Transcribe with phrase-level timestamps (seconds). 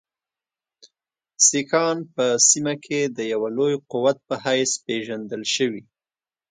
[1.47, 5.83] سیکهان په سیمه کې د یوه لوی قوت په حیث پېژندل شوي.